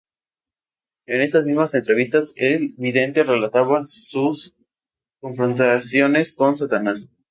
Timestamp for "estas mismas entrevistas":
1.21-2.33